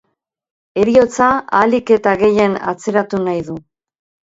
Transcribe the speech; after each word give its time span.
Heriotza 0.83 1.27
ahalik 1.59 1.93
eta 1.97 2.15
gehien 2.23 2.59
atzeratu 2.73 3.23
nahi 3.31 3.47
du. 3.53 3.61